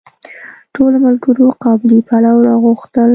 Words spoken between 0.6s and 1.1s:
ټولو